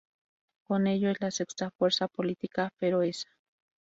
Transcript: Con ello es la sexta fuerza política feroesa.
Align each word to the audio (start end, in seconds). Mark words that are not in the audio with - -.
Con 0.63 0.87
ello 0.87 1.11
es 1.11 1.21
la 1.21 1.29
sexta 1.29 1.69
fuerza 1.69 2.07
política 2.07 2.71
feroesa. 2.79 3.29